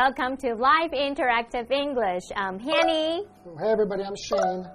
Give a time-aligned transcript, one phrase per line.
[0.00, 2.24] Welcome to Live Interactive English.
[2.36, 3.24] I'm Penny.
[3.58, 4.66] Hey everybody, I'm Shane.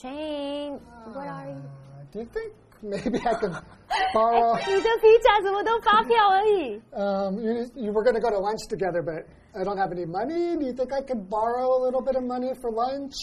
[0.00, 0.80] Shane,
[1.12, 1.56] what are you?
[1.56, 2.52] Uh, do you think
[2.82, 3.54] maybe I could
[4.14, 4.54] borrow?
[4.58, 6.80] 你的皮夹怎么都发票而已？
[6.92, 9.24] Um, you, you were going to go to lunch together, but
[9.54, 10.56] I don't have any money.
[10.56, 13.14] Do you think I could borrow a little bit of money for lunch?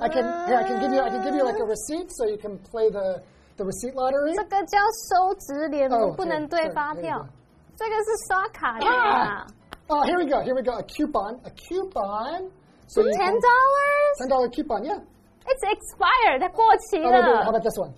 [0.00, 0.24] I can.
[0.46, 1.00] Here, I can give you.
[1.00, 3.22] I can give you like a receipt, so you can play the
[3.56, 4.34] the receipt lottery.
[4.34, 7.28] 这个叫收直联，哦不能对发对票对。
[7.76, 9.46] 这个是刷卡的啊
[9.88, 10.40] Oh, here we go.
[10.42, 10.72] Here we go.
[10.78, 11.40] A coupon.
[11.44, 12.50] A coupon.
[12.86, 14.14] So you Ten can- dollars?
[14.18, 14.84] Ten dollar coupon.
[14.84, 14.98] Yeah.
[15.46, 17.92] It's expired，它过期 Oh, wait, wait, how 了， about this one?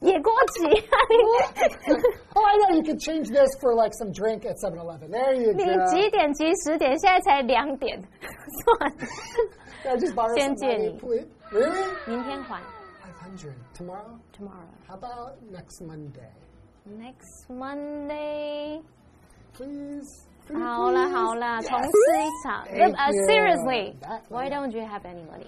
[0.00, 0.66] 也过期。
[2.36, 2.76] oh, I know.
[2.76, 5.10] You could change this for like some drink at 7-Eleven.
[5.10, 5.86] There you 你 go.
[5.88, 6.98] 几点几十点？
[6.98, 7.98] 现在才两点，
[8.78, 8.92] 算，
[9.84, 10.98] Yeah, just borrow some 先借 money, 你。
[10.98, 11.26] please.
[11.50, 11.84] Really?
[12.06, 12.60] 明天还
[13.00, 14.18] Five hundred tomorrow.
[14.36, 16.30] tomorrow How about next Monday?
[16.86, 18.82] next Monday。
[19.54, 20.26] Please.
[20.48, 21.14] Pretty 好了 please.
[21.14, 21.68] 好了， Yes.
[21.68, 22.64] 同吃一场。
[22.66, 23.26] Thank Uh, you.
[23.26, 25.46] seriously, That- why don't you have any money?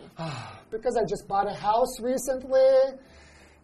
[0.71, 2.99] Because I just bought a house recently,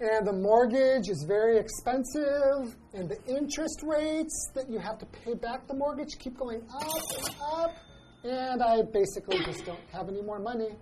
[0.01, 5.35] and the mortgage is very expensive, and the interest rates that you have to pay
[5.35, 6.83] back the mortgage keep going up
[7.17, 7.73] and up,
[8.25, 10.77] and I basically just don't have any more money.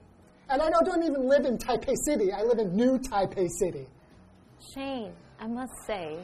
[0.48, 2.33] And I don't even live in Taipei City.
[2.33, 3.86] I live in New Taipei City.
[4.75, 6.19] Shane, I must say,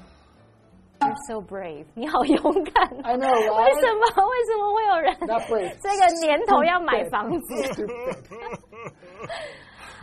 [1.02, 1.86] You're so brave.
[1.94, 2.88] 你好勇敢。
[3.04, 3.32] I know?
[3.32, 4.06] 为什么？
[4.28, 5.16] 为什么会有人.
[5.82, 7.54] 这个年头要买房子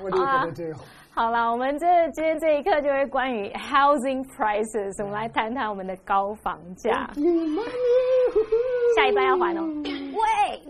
[0.01, 0.47] Ah.
[0.55, 0.75] do?
[1.13, 7.11] 好了，我们这今天这一课就是关于 housing prices，我们来谈谈我们的高房价。
[8.97, 9.65] 下一班要还哦。
[9.85, 10.63] 喂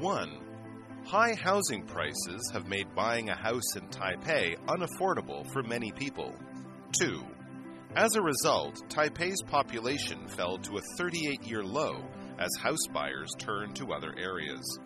[0.00, 0.47] ，1.
[1.08, 6.34] High housing prices have made buying a house in Taipei unaffordable for many people.
[7.00, 7.24] 2.
[7.96, 12.04] As a result, Taipei's population fell to a 38 year low
[12.38, 14.78] as house buyers turned to other areas.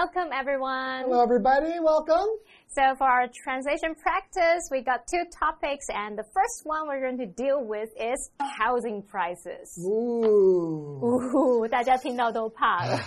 [0.00, 1.02] welcome everyone.
[1.02, 1.78] Hello, everybody.
[1.78, 2.26] Welcome.
[2.69, 7.17] So for our translation practice, we got two topics, and the first one we're going
[7.19, 8.29] to deal with is
[8.59, 9.79] housing prices.
[9.87, 10.99] Ooh.
[11.01, 12.97] 呜，大家听到都怕了。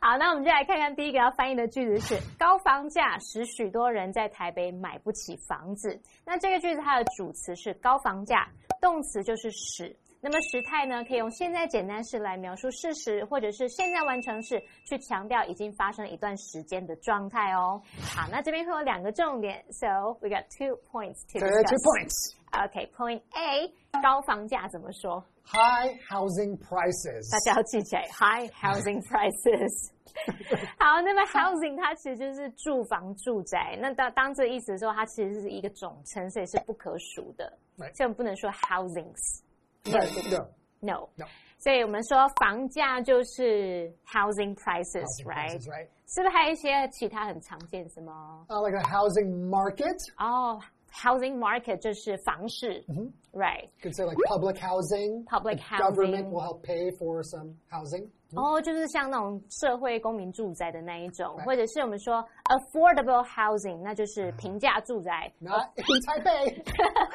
[0.00, 5.98] 好，那我们就来看看第一个要翻译的句子是“高房价使许多人在台北买不起房子”。
[6.26, 8.46] 那这个句子它的主词是高房价，
[8.80, 9.96] 动词就是使。
[10.23, 17.81] 那么时态呢，可以用现在简单式来描述事实，或者是现在完成式去强调已经发生一段时间的状态哦。
[18.15, 19.87] 好，那这边会有两个重点，so
[20.21, 21.69] we got two points to discuss.
[21.69, 22.35] two points.
[22.51, 23.73] Okay, point A，
[24.03, 27.31] 高房价怎么说？High housing prices.
[27.31, 29.91] 大家要记起来，high housing prices。
[30.77, 33.75] 好，那么 housing 它其实就是住房、住宅。
[33.81, 37.51] 那当当这个意思的时候，它其实是一个总称，所以是不可数的。
[37.77, 39.41] 所以我们不能说 housings。
[39.84, 40.48] Right, no.
[40.80, 41.08] No.
[41.16, 41.26] No.
[41.58, 45.50] 所以我们说房价就是 housing prices, Housing right?
[45.58, 45.88] prices, right?
[46.06, 48.46] 是不是还有一些其他很常见什么？
[48.48, 49.96] Uh, like a housing market.
[50.18, 52.84] 哦、h o u s i n g market 就是房市、
[53.32, 53.64] right？
[53.82, 55.24] You could say like public housing.
[55.24, 56.30] Public The Government housing.
[56.30, 58.10] will help pay for some housing.
[58.35, 65.31] 哦，就是像那种社会公民住宅的那一种，或者是我们说 affordable housing，那就是平价住宅。
[65.39, 66.63] Not in Taipei.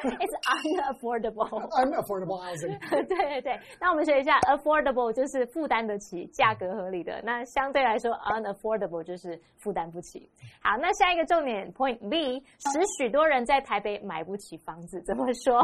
[0.03, 1.49] It's unaffordable。
[1.49, 2.77] Unaffordable housing.
[2.89, 7.21] 对对对，那我们学一下 affordable 就是负担得起，价格合理的。
[7.23, 10.29] 那相对来说 unaffordable 就是负担不起。
[10.61, 15.63] 好，那下一个重点 point B，使许多人在台北买不起房子，怎么说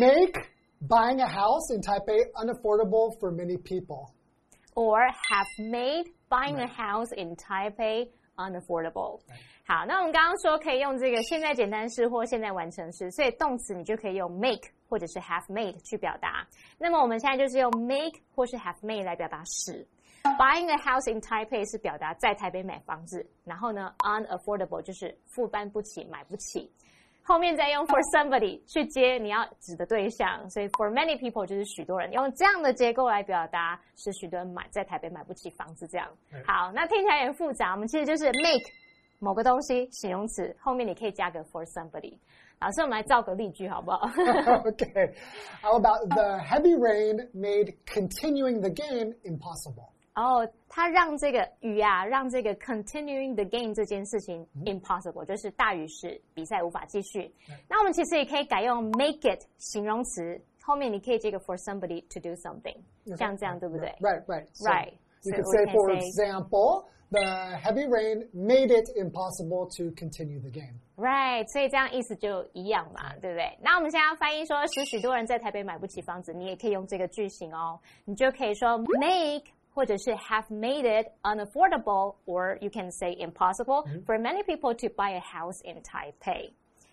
[0.00, 0.40] ？Make
[0.87, 4.13] buying a house in Taipei unaffordable for many people.
[4.79, 8.07] or have made buying a house in Taipei
[8.37, 9.19] unaffordable。
[9.67, 16.47] 好，那我们刚刚说可以用这个现在简单式或现在完成式，所以动词你就可以用 make 或者是 have made 去表达。
[16.77, 19.85] 那么我们现在就是用 make 或是 have made 来表达使。
[20.23, 26.71] Buying a house in Taipei 是表达在台北买房子，然后呢，unaffordable 就是负担不起、买不起。
[27.23, 36.07] 后面再用 for somebody 去接你要指的对象，所以 for many people 就是许多人，用这样的结构来表达，使许多人买在台北买不起房子这样。
[36.45, 38.65] 好，那听起来有点复杂，我们其实就是 make
[39.19, 42.17] 某个东西形容词，后面你可以加个 for somebody。
[42.59, 44.09] 老师，我们来造个例句好不好？
[44.65, 45.13] okay.
[45.61, 49.91] How about the heavy rain made continuing the game impossible?
[50.15, 57.33] 哦，它让这个雨啊，让这个 continuing the game 这件事情 impossible，就是大于是比赛无法继续。
[57.69, 62.75] 那我们其实也可以改用 make it 形容词， 后面你可以接个 for somebody to do something，
[63.17, 64.45] 像这样对不对 Right, right.
[64.53, 64.93] So Right.
[65.23, 69.69] You So could we say, can for say- example, the heavy rain made it impossible
[69.77, 70.79] to continue the game.
[70.95, 73.57] Right，所以这样意思就一样嘛，对不对？
[73.61, 85.11] 那我们现在要翻译说，使许多人在台北买不起房子，你也可以用这个句型哦，你就可以说 make 或者是 have made it unaffordable，or you can say impossible for many people to buy
[85.11, 86.51] a house in Taipei。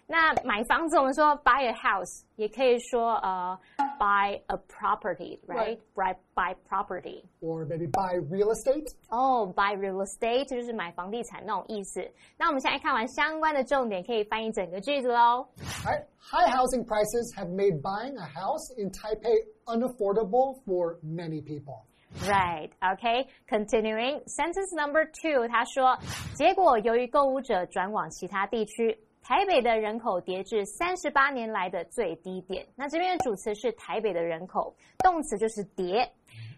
[0.09, 3.59] 那买房子，我们说 buy a house，也可以说呃
[3.99, 7.25] buy a property，right？buy buy property。
[7.41, 8.87] Or maybe buy real estate.
[9.09, 12.09] 哦、b u y real estate 就是买房地产那种意思。
[12.39, 15.49] 那我们现在看完相关的重点，可以翻译整个句子喽。
[15.85, 16.05] Right?
[16.21, 19.35] High housing prices have made buying a house in Taipei
[19.67, 21.85] unaffordable for many people.
[22.20, 23.28] Right, OK.
[23.48, 25.98] Continuing sentence number two，他说，
[26.36, 32.68] 结果由于购物者转往其他地区，台北的人口跌至三十八年来的最低点。
[32.76, 36.12] 那这边的主词是台北的人口，动词就是跌。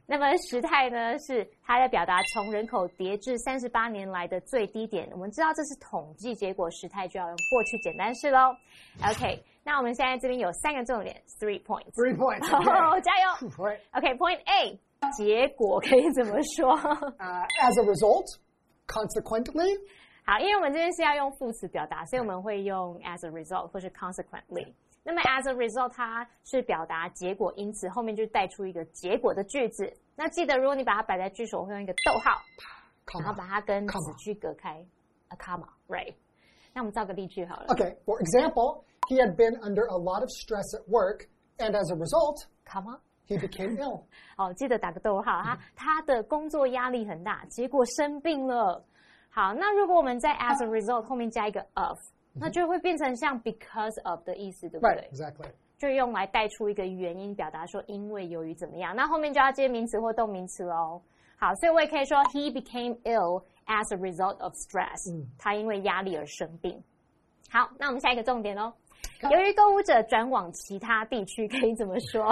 [0.06, 5.08] 那么时态呢，是它在表达从人口跌至三十八年来的最低点。
[5.14, 8.54] 我们知道这是统计结果，时态就要用过去简单式喽。
[9.08, 11.94] OK，那我们现在这边有三个重点，three points。
[11.94, 12.46] Three points.
[13.00, 13.30] 加油
[13.94, 14.78] ！OK，Point、A，
[15.17, 16.77] 结果可以怎么说？
[16.77, 18.27] Uh, as a result,
[18.87, 19.81] consequently,
[20.25, 24.75] 好，因为我们这边是要用副词表达，所以我们会用 as a result 或是 consequently。
[25.05, 29.91] 那么 as a result 它是表达结果，因此后面就带出一个结果的句子。
[30.15, 32.43] 那记得，如果你把它摆在句首，我会用一个逗号，
[33.19, 33.37] 然后 comma.
[33.37, 34.85] 把它跟 comma 子句隔开，
[35.29, 36.15] a comma，right？
[36.75, 41.27] 那我们造个例句好了 Okay, for example, he had been under a lot of stress at work,
[41.57, 42.99] and as a result, ，comma。
[43.28, 44.04] He became ill.
[44.38, 48.84] 哦，记得打个逗号，哈他的工作压力很大，结果生病了。
[49.30, 51.98] 好，那如果我们在 as a result 后面加一个 of，
[52.34, 55.52] 那就会变成像 because of 的意思，对不对？exactly.
[55.78, 61.02] 就用来带出一个原因，表达说因为由于怎么样，那后面就要接名词或动名词喽。
[61.36, 66.82] 好，所以我也可以说 he became ill as a result of stress，、他因为压力而生病。
[67.50, 68.72] 好，那我们下一个重点喽。
[69.32, 72.26] 由于购物者转往其他地区，可以怎么说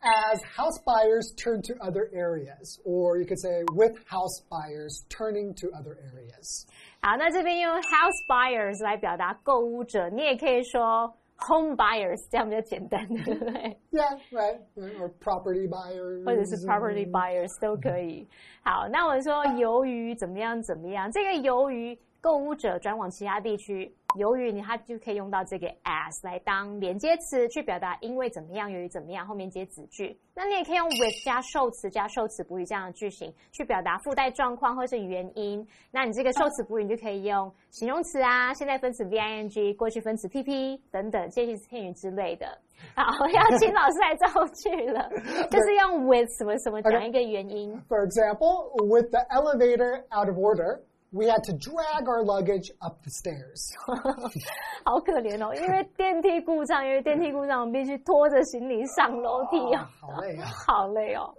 [0.00, 5.52] ？As house buyers turn to other areas, or you could say with house buyers turning
[5.60, 6.66] to other areas.
[7.02, 13.52] 好，那这边用 house buyers 来表达购物者，你也可以说 home buyers，这样比较简单，对不对
[13.92, 14.60] ？Yeah, right.
[14.76, 16.24] Or property buyers.
[16.24, 18.26] 或者是 property buyers 都可以。
[18.62, 30.18] 好，那我说由于怎么样怎么样，这个由于购物者转往其他地区，由于你它就可以用到这个 as 来当连接词，去表达因为怎么样，由于怎么样，后面接子句。
[30.34, 35.68] 那你也可以用 with 加受词加受词补语这样的句型，去表达附带状况或是原因。
[35.90, 42.46] 那你这个受词补语你就可以用形容词啊、现在分词 v-i-n-g、过去分词 pp 等等介系词片语之类的。
[42.96, 45.10] 好，要请老师来造句了，
[45.50, 47.78] 就是用 with 什么什么讲 一个原因。
[47.86, 50.80] For example, with the elevator out of order,
[51.13, 53.73] we had to drag our luggage up the stairs.
[54.85, 60.45] 好可怜哦，因为电梯故障，因为电梯故障，我们必须拖着行李上楼梯哦，好累啊。
[60.67, 61.33] 好累哦。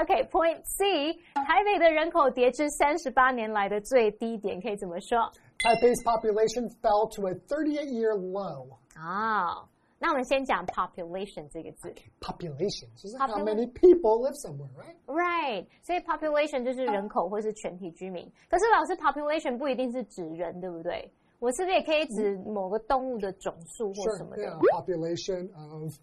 [0.00, 5.18] OK，Point、C， 台北的人口跌至三十八年来的最低点，可以怎么说？
[5.58, 8.76] Taipei's population fell to a 38-year low.
[8.96, 9.62] 啊、
[10.03, 12.89] 那我们先讲 population 这个字 Population.
[12.95, 15.67] So this is how many people live somewhere, right?，right？
[15.83, 18.27] 所以 population 就是人口或是全体居民。
[18.49, 21.07] 可是老师 population 不一定是指人，对不对？
[21.37, 24.17] 我是不是也可以指某个动物的总数或 Sure.
[24.17, 25.93] 什么的 Yeah, population of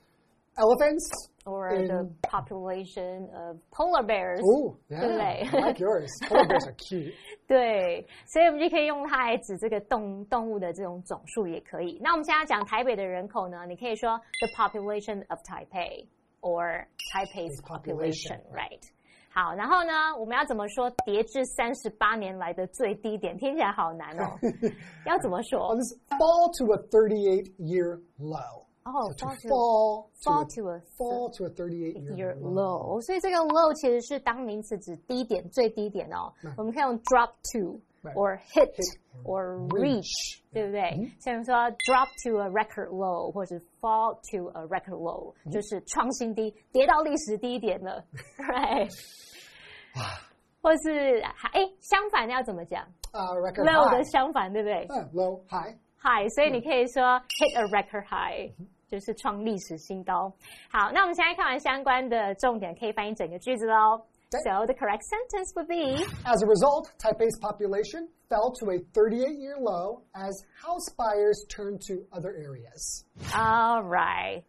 [0.57, 1.29] elephants.
[1.45, 4.39] ，or in- the population of polar bears？
[4.41, 5.01] Ooh, yeah.
[5.01, 6.07] 对不对 I like yours.
[6.29, 7.13] Polar bears are cute.
[7.47, 11.99] 对，所以我们就可以用它来指这个动动物的这种种数也可以。
[12.01, 16.07] 那我们现在讲台北的人口呢，你可以说 the population of Taipei
[16.41, 18.81] or Taipei's population population，right？
[19.33, 23.35] 好，然后呢，我们要怎么说跌至三十八年来的最低点？
[23.35, 24.37] 听起来好难哦，
[25.07, 25.75] 要怎么 On 说？
[25.75, 28.66] this fall to a 38-year low.
[28.87, 32.97] 哦 To fall to fall fall to a fall to a 38-year year low.
[32.97, 36.31] low，所以这个 low 其实是当名词指低点、最低点哦。
[36.57, 38.15] 我们可以用 drop to Right.
[38.15, 40.03] or hit Hit or reach.
[40.03, 41.09] reach，对不对？
[41.21, 41.55] 像说
[41.87, 48.03] drop to a record low，或者 fall to a record low，就是创新低，跌到历史低点了，
[48.37, 48.89] right？
[50.61, 51.19] 或是
[51.53, 54.11] 哎，相反要怎么讲 Uh, record ？low 的 high.
[54.11, 55.73] 相反，对不对 Uh, low, high.
[56.01, 58.51] ？high，所以你可以说 hit a record high，
[58.87, 60.31] 就是创历史新高。
[60.71, 64.01] 好，那我们现在看完相关的重点，可以翻译整个句子喽。
[64.29, 69.57] 对 So the correct sentence would be As a result, Taipei's population fell to a 38-year
[69.59, 73.05] low as house buyers turned to other areas.
[73.35, 74.43] all right.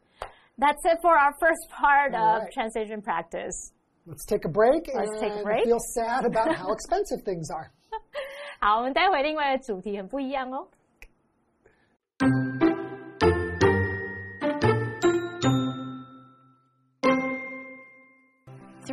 [0.57, 2.53] That's it for our first part All of right.
[2.53, 3.73] translation practice.
[4.07, 5.65] Let's take a break Let's and take a break.
[5.65, 7.71] feel sad about how expensive things are.
[8.61, 10.67] 好，我们待会另外的主题很不一样哦。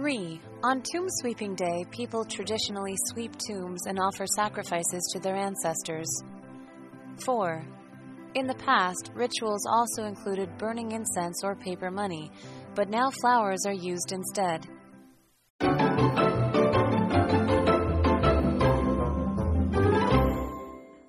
[0.07, 0.41] 3.
[0.63, 6.07] On tomb sweeping day, people traditionally sweep tombs and offer sacrifices to their ancestors.
[7.25, 7.67] 4.
[8.37, 12.31] In the past, rituals also included burning incense or paper money,
[12.77, 14.69] but now flowers are used instead.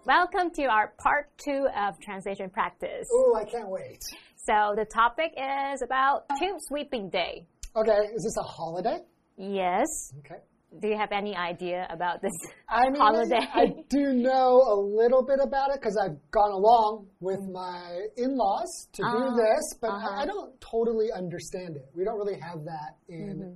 [0.07, 3.07] Welcome to our part two of translation practice.
[3.13, 4.01] Oh, I can't wait.
[4.37, 7.45] So the topic is about tomb sweeping day.
[7.74, 8.98] Okay, is this a holiday?
[9.36, 9.86] Yes.
[10.20, 10.40] Okay.
[10.80, 12.32] Do you have any idea about this
[12.68, 13.44] I mean, holiday?
[13.52, 18.88] I do know a little bit about it because I've gone along with my in-laws
[18.94, 20.08] to do Ah, this, but uh-huh.
[20.16, 21.84] I, I don't totally understand it.
[21.94, 23.54] We don't really have that in Mm-hmm.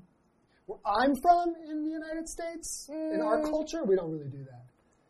[0.67, 2.89] where I'm from in the United States.
[2.91, 3.51] In our Mm.
[3.51, 4.65] culture, we don't really do that.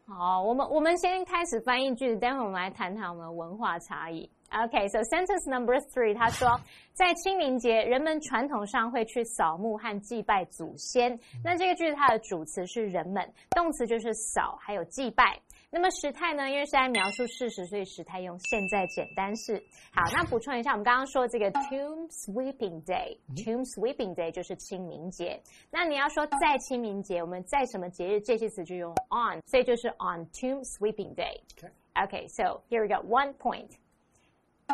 [0.07, 4.31] 好，我们我们先开始翻译句子，待会我们来谈谈我们的文化差异。
[4.52, 6.60] OK，so、sentence number three，他说，
[6.94, 11.18] 在清明节，人们传统上会去扫墓和祭拜祖先。
[11.42, 15.40] 那这个句子它的主词是人们，动词就是扫，还有祭拜。
[15.70, 16.50] 那么时态呢？
[16.50, 19.56] 因为是在描述事实，所以时态用现在简单式。
[19.94, 25.42] 好，那补充一下，我们刚刚说这个 Tomb Sweeping Day，Tomb Sweeping Day 就是清明节。
[25.72, 28.20] 那你要说在清明节，我们在什么节日？
[28.20, 31.40] 这些词就用 on，所以就是 on Tomb Sweeping Day。
[31.56, 31.72] Okay.
[31.94, 33.02] Okay, so here we go.
[33.08, 33.70] One point.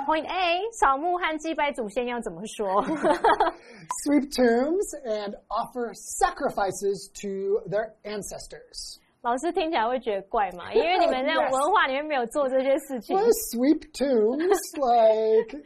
[0.07, 2.67] Point A，扫墓和祭拜祖先要怎么说？
[2.85, 8.99] Sweep tombs and offer sacrifices to their ancestors.
[9.21, 10.73] 老师听起来会觉得怪吗？
[10.75, 11.53] 因为你们在 Yes.
[11.53, 15.63] 文化里面没有做这些事情 What，is sweep tombs like?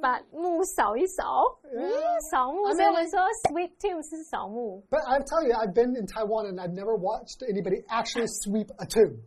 [0.00, 1.90] 把墓扫一扫，嗯，
[2.30, 2.62] 扫墓。
[2.68, 4.82] I 所以我们 mean- 说 sweep tomb 是扫墓。
[4.88, 8.68] But I tell you, I've been in Taiwan and I've never watched anybody actually sweep
[8.78, 9.18] a tomb.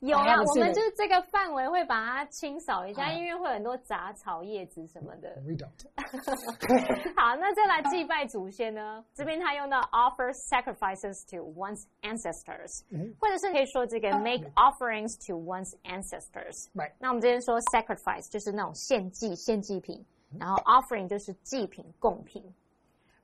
[0.00, 3.16] 嗯，有，haven't 我们就是这个范围会把它清扫一下，Ah.
[3.16, 5.30] 因为会很多杂草、叶子什么的。
[5.46, 5.70] We don't.
[7.16, 9.04] 好，那再来祭拜祖先呢？
[9.14, 12.84] 这边他用到 offer sacrifices to one's ancestors，、
[13.18, 16.68] 或者是可以说这个 make offerings to one's ancestors。
[16.74, 16.92] Right.
[16.98, 20.04] 那我们这边说 sacrifice 就是那种献祭、献祭品，
[20.38, 22.42] 然后 offering 就是祭品、贡品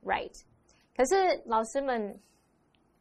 [0.05, 0.33] ，right？
[0.97, 2.21] 可是老师们，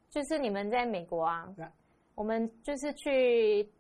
[0.10, 1.70] 就是你们在美国啊 Yeah.
[2.15, 3.71] 我们就是去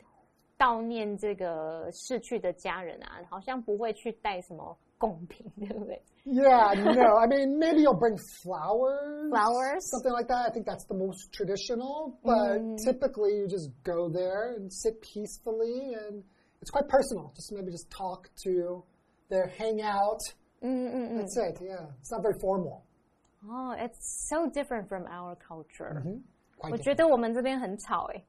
[0.58, 6.02] 悼念这个逝去的家人啊，好像不会去带什么贡品，对不对？
[6.24, 7.18] Yeah, no.
[7.18, 9.30] I mean, maybe you'll bring flowers.
[9.30, 9.84] Flowers?
[9.90, 10.48] Something like that.
[10.48, 12.18] I think that's the most traditional.
[12.24, 12.76] But Mm.
[12.84, 16.24] typically, you just go there and sit peacefully, and
[16.60, 17.30] it's quite personal.
[17.36, 18.82] Just maybe just talk to
[19.28, 20.18] their hangout.
[20.62, 21.16] 嗯嗯嗯。
[21.18, 21.62] That's it.
[21.62, 22.82] Yeah, it's not very formal.
[23.46, 26.02] 哦、i t s so different from our culture、
[26.69, 28.23] 我觉得我们这边很吵哎，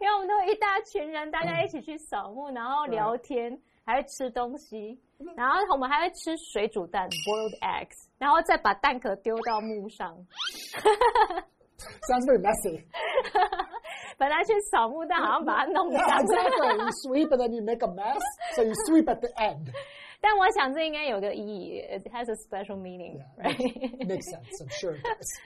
[0.00, 5.00] 因为我们都一大群人，大家一起去扫墓，然后聊天，还会吃东西，
[5.36, 10.14] 然后我们还会吃水煮蛋 （boiled eggs），然后再把蛋壳丢到墓上。
[12.08, 12.84] Sounds very messy.
[14.16, 16.76] 本来去扫墓，但好像把它弄 Yeah, exactly.
[16.76, 18.20] you sweep and then you make a mess.
[18.54, 19.72] So you sweep at the end.
[20.20, 24.60] 但我想这应该有个意义，it has a special meaning，Yeah, right？Makes sense.
[24.60, 25.40] I'm sure it does.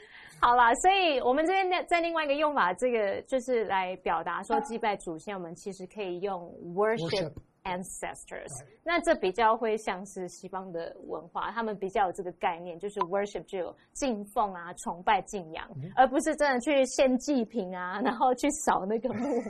[0.45, 7.33] 好了，所以我们这边在在另外一个用法，这个就是来表达说祭拜祖先，我们其实可以用 worship Worship
[7.63, 8.63] ancestors。
[8.84, 19.42] 那这比较会像是西方的文化，他们比较有这个概念，就是 worship 就有敬奉啊、崇拜、敬仰，而不是真的去献祭品啊，然后去扫那个墓。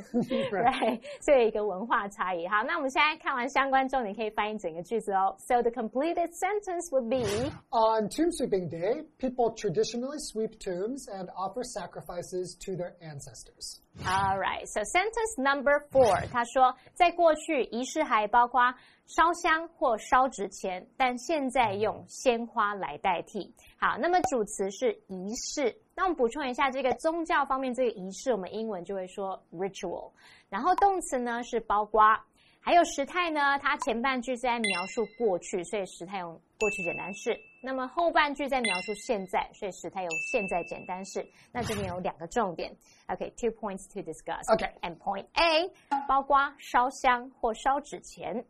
[0.52, 2.48] right，所以有一个文化差异。
[2.48, 5.36] 好，那我们现在看完相关之后，你可以翻译整个句子哦。
[5.38, 7.52] So the completed sentence would be.
[7.70, 13.80] On tomb sweeping day, people traditionally sweep tombs and offer sacrifices to their ancestors.
[14.01, 18.75] All right, so sentence number four，他说，在过去仪式还包括
[19.07, 23.55] 烧香或烧纸钱，但现在用鲜花来代替。
[23.77, 25.77] 好，那么主词是仪式。
[25.95, 30.11] 那我们补充一下，这个宗教方面这个仪式，我们英文就会说 ritual。
[30.49, 32.19] 然后动词呢是包括，
[32.61, 37.37] 还有时态呢，它前半句在描述过去，所以时态用过去简单式。
[37.61, 41.27] 那么后半句在描述现在，所以时态有现在简单式。
[41.51, 42.73] 那这边有两个重点。
[43.09, 44.45] OK，two、points to discuss。
[44.47, 44.71] Okay.
[44.81, 45.69] And point A，
[46.07, 48.45] 包括烧香或烧纸钱。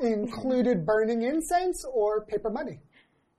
[0.00, 2.78] Included burning incense or paper money.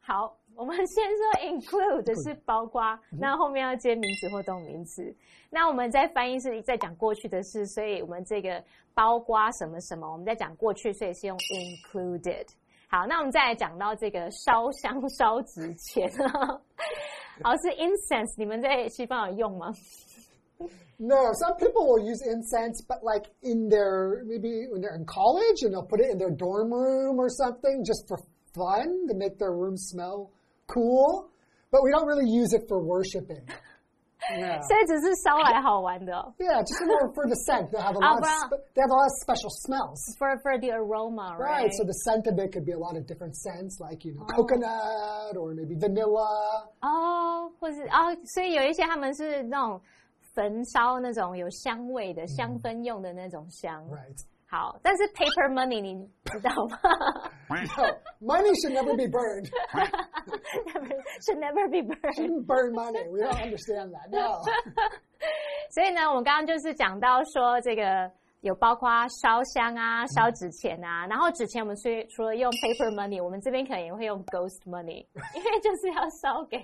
[0.01, 5.15] 好，我们先说 include 是包括，那后面要接名词或动名词。
[5.50, 12.46] 那我们在翻译是在讲过去的事，所以我们这个包括什么什么，我们在讲过去，所以是用 included。
[12.88, 16.09] 好，那我们再来讲到这个烧香烧纸钱，
[17.43, 19.73] 好是 incense，你们在西方有用吗？
[20.97, 25.73] No, some people will use incense, but like in their maybe when they're in college and
[25.73, 28.16] they'll put it in their dorm room or something just for
[28.54, 30.31] fun to make their room smell
[30.69, 31.31] cool.
[31.73, 33.43] But we don't really use it for worshiping.
[34.31, 34.62] Yeah.
[34.62, 36.12] 所以只是烧来好玩的。
[36.38, 37.71] Yeah, just more for the scent.
[37.71, 38.19] They have a lot.
[38.19, 40.00] of, they have a lot of special smells.
[40.19, 41.64] For for the aroma, right?
[41.64, 41.73] Right.
[41.75, 44.25] So the scent of it could be a lot of different scents, like you know,
[44.25, 44.35] oh.
[44.35, 46.69] coconut or maybe vanilla.
[46.81, 49.81] 哦，或是哦，所以有一些他们是那种。
[50.35, 53.85] 焚烧那种有香味的香氛用的那种香。
[53.88, 54.19] Right.
[54.50, 56.77] 好，但是 paper money 你知道吗
[58.20, 59.48] money should never be burned.
[60.74, 60.89] never
[61.22, 62.15] should never be burned.
[62.15, 63.08] Shouldn't burn money.
[63.10, 64.10] We don't understand that.
[64.10, 64.41] No.
[65.72, 68.12] 所以呢，我们刚刚就是讲到说这个。
[68.41, 68.89] 有包括
[69.22, 76.58] 烧香啊、烧纸钱啊，然后纸钱我们除除了用 paper money，我们这边可能也会用 ghost money，因为就是要烧给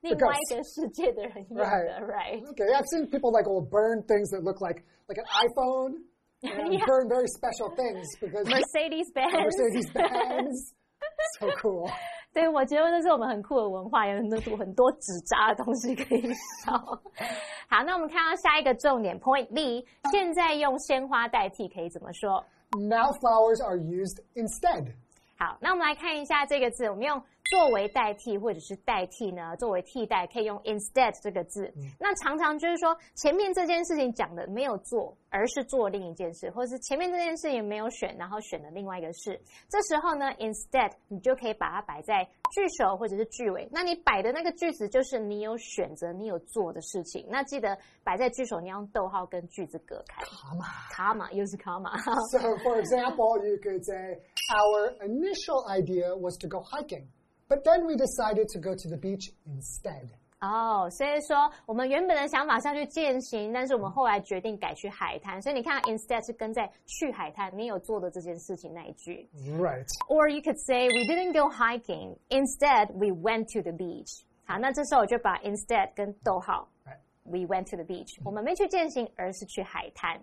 [0.00, 1.64] 另外一个世界的人用的
[2.00, 2.42] ，right?
[2.46, 6.00] Okay, I've seen people like will burn things that look like like an iPhone
[6.40, 6.86] yeah.
[6.86, 10.74] burn very special things because Mercedes Benz, Mercedes Benz,
[11.38, 11.90] so cool.
[12.32, 16.32] 对，我觉得那是我们很酷的文化，有很多很多纸扎的东西可以
[16.64, 16.76] 烧。
[17.68, 24.92] 好，那我们看到下一个重点 Point B，现在用鲜花代替可以怎么说？Now flowers are used instead.
[25.38, 29.56] 好，那我们来看一下这个字，我们用作为代替或者是代替呢？
[29.56, 31.72] 作为替代可以用 instead 这个字。
[31.98, 39.40] 那常常就是说前面这件事情讲的没有做，而是做另一件事，或者是前面这件事情没有选，然后选了另外一个事。
[39.68, 43.68] 这时候呢，instead 你就可以把它摆在句首或者是句尾。
[43.70, 47.26] 那你摆的那个句子就是你有选择、你有做的事情。
[47.28, 50.22] 那记得摆在句首，你要用逗号跟句子隔开。
[50.24, 51.98] comma，comma，又是 comma。
[52.30, 54.20] So for example, you could say
[54.50, 57.06] our initial idea was to go hiking,
[57.47, 60.07] but then we decided to go to the beach instead.
[60.39, 65.41] 哦，所以说我们原本的想法是要去践行，但是我们后来决定改去海滩。
[65.41, 69.29] 所以你看，instead 是跟在去海滩没有做的这件事情那一句。
[69.57, 69.87] Right.
[70.09, 72.17] Or you could say we didn't go hiking.
[72.27, 74.25] Instead, we went to the beach.
[74.43, 76.67] 好，那这时候我就把 instead 跟逗号。
[77.25, 78.19] We went to the beach.
[78.25, 80.19] 我们没去践行，而是去海滩。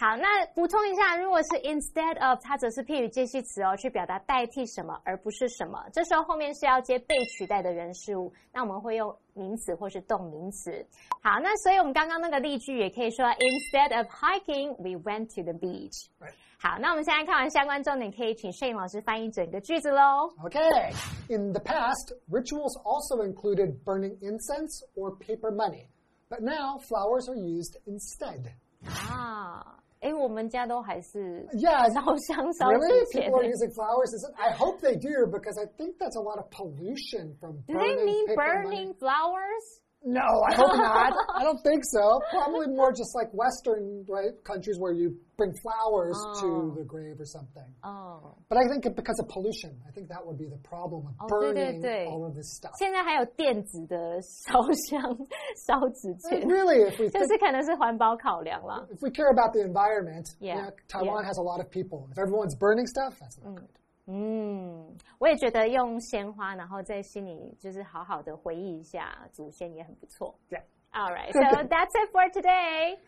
[0.00, 5.84] 好，那补充一下，如果是 instead of，它则是片语介系词哦，去表达代替什么，而不是什么。
[5.92, 10.86] 这时候后面是要接被取代的人事物，那我们会用名词或是动名词。
[11.20, 16.06] 好，那所以我们刚刚那个例句也可以说，instead of hiking, we went to the beach。
[16.60, 20.32] 好，那我们现在看完相关重点，可以请摄影老师翻译整个句子喽。
[20.44, 20.92] Okay,
[21.28, 25.88] in the past, rituals also included burning incense or paper money,
[26.28, 28.52] but now flowers are used instead.
[28.86, 29.74] 啊。
[30.02, 34.14] 哎，我们家都还是 yeah 烧香烧 Really, people are using flowers.
[34.36, 37.56] I hope they do because I think that's a lot of pollution from.
[37.66, 39.82] Do they mean burning flowers?
[40.04, 41.12] No, I hope not.
[41.34, 42.20] I don't think so.
[42.30, 46.40] Probably more just like Western right, countries where you bring flowers oh.
[46.40, 47.66] to the grave or something.
[47.82, 48.36] Oh.
[48.48, 51.84] But I think because of pollution, I think that would be the problem of burning
[52.06, 52.72] all of this stuff.
[52.78, 55.02] 现在还有电子的烧香、
[55.66, 56.46] 烧纸钱。
[56.46, 58.86] Really, if we 就是可能是环保考量啦。
[58.90, 61.28] If we care about the environment, yeah, yeah Taiwan yeah.
[61.28, 62.08] has a lot of people.
[62.12, 63.68] If everyone's burning stuff, that's not good.
[64.10, 64.71] 嗯，
[65.22, 70.38] 我也觉得用鲜花，然后在心里就是好好的回忆一下祖先也很不错。
[70.50, 70.62] Yeah.
[70.92, 71.32] All right.
[71.32, 72.98] So that's it for today.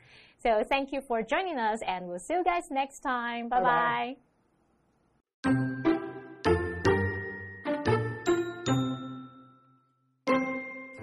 [0.42, 3.48] So thank you for joining us, and we'll see you guys next time.
[3.48, 4.16] Bye bye.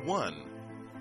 [0.06, 0.36] One,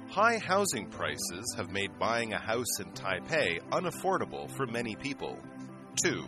[0.08, 5.38] high housing prices have made buying a house in Taipei unaffordable for many people.
[6.02, 6.24] Two,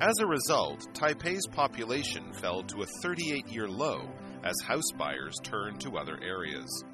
[0.00, 4.08] as a result, Taipei's population fell to a 38 year low
[4.44, 6.84] as house buyers turned to other areas.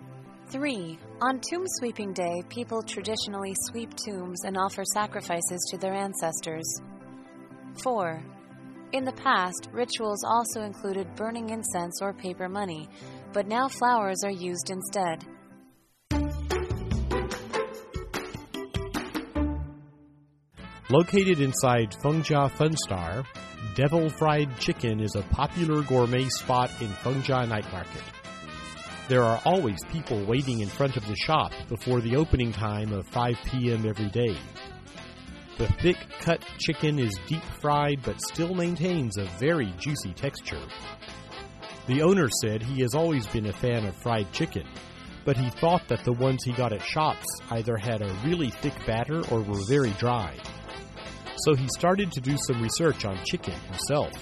[0.51, 0.99] 3.
[1.21, 6.81] On Tomb Sweeping Day, people traditionally sweep tombs and offer sacrifices to their ancestors.
[7.83, 8.23] 4.
[8.93, 12.89] In the past, rituals also included burning incense or paper money,
[13.35, 15.27] but now flowers are used instead.
[20.91, 23.27] Located inside Fengjia Funstar,
[23.75, 28.03] Devil Fried Chicken is a popular gourmet spot in Fengjia Night Market.
[29.07, 33.07] There are always people waiting in front of the shop before the opening time of
[33.09, 33.87] 5 p.m.
[33.87, 34.35] every day.
[35.59, 40.63] The thick cut chicken is deep fried but still maintains a very juicy texture.
[41.87, 44.67] The owner said he has always been a fan of fried chicken,
[45.27, 48.87] but he thought that the ones he got at shops either had a really thick
[48.87, 50.35] batter or were very dry.
[51.45, 54.13] So he started to do some research on chicken himself.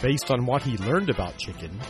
[0.00, 1.80] Based on what he learned about chicken,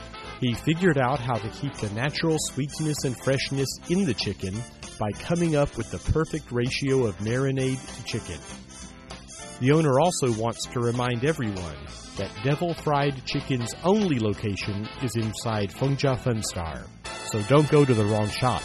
[0.40, 4.54] he figured out how to keep the natural sweetness and freshness in the chicken
[4.98, 8.38] by coming up with the perfect ratio of marinade to chicken.
[9.60, 11.76] The owner also wants to remind everyone
[12.16, 16.86] that Devil Fried Chicken's only location is inside Fengjia Funstar,
[17.30, 18.62] so don't go to the wrong shop.